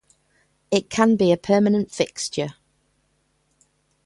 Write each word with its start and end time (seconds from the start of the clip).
It 0.71 0.89
can 0.89 1.15
be 1.15 1.31
a 1.31 1.37
permanent 1.37 1.91
fixture. 1.91 2.55